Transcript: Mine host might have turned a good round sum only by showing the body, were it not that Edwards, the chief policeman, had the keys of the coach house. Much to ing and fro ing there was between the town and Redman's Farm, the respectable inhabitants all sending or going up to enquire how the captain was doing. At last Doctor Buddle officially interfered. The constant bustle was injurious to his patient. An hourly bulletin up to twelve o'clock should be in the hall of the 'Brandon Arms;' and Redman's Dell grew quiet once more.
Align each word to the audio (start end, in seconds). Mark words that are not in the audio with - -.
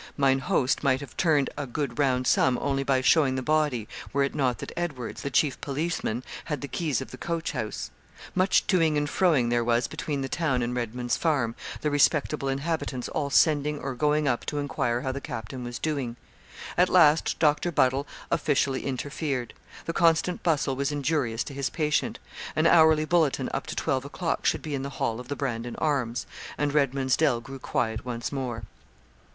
Mine 0.17 0.39
host 0.39 0.81
might 0.83 0.99
have 0.99 1.15
turned 1.15 1.51
a 1.55 1.67
good 1.67 1.99
round 1.99 2.25
sum 2.25 2.57
only 2.59 2.81
by 2.81 3.01
showing 3.01 3.35
the 3.35 3.43
body, 3.43 3.87
were 4.11 4.23
it 4.23 4.33
not 4.33 4.57
that 4.57 4.71
Edwards, 4.75 5.21
the 5.21 5.29
chief 5.29 5.61
policeman, 5.61 6.23
had 6.45 6.61
the 6.61 6.67
keys 6.67 7.01
of 7.01 7.11
the 7.11 7.19
coach 7.19 7.51
house. 7.51 7.91
Much 8.33 8.65
to 8.65 8.81
ing 8.81 8.97
and 8.97 9.07
fro 9.07 9.35
ing 9.35 9.49
there 9.49 9.63
was 9.63 9.87
between 9.87 10.21
the 10.21 10.27
town 10.27 10.63
and 10.63 10.75
Redman's 10.75 11.17
Farm, 11.17 11.53
the 11.81 11.91
respectable 11.91 12.47
inhabitants 12.49 13.09
all 13.09 13.29
sending 13.29 13.77
or 13.77 13.93
going 13.93 14.27
up 14.27 14.43
to 14.47 14.57
enquire 14.57 15.01
how 15.01 15.11
the 15.11 15.21
captain 15.21 15.63
was 15.63 15.77
doing. 15.77 16.15
At 16.79 16.89
last 16.89 17.37
Doctor 17.37 17.71
Buddle 17.71 18.07
officially 18.31 18.87
interfered. 18.87 19.53
The 19.85 19.93
constant 19.93 20.41
bustle 20.41 20.75
was 20.75 20.91
injurious 20.91 21.43
to 21.43 21.53
his 21.53 21.69
patient. 21.69 22.17
An 22.55 22.65
hourly 22.65 23.05
bulletin 23.05 23.51
up 23.53 23.67
to 23.67 23.75
twelve 23.75 24.03
o'clock 24.03 24.47
should 24.47 24.63
be 24.63 24.73
in 24.73 24.81
the 24.81 24.89
hall 24.97 25.19
of 25.19 25.27
the 25.27 25.35
'Brandon 25.35 25.75
Arms;' 25.75 26.25
and 26.57 26.73
Redman's 26.73 27.15
Dell 27.15 27.39
grew 27.39 27.59
quiet 27.59 28.03
once 28.03 28.31
more. 28.31 28.63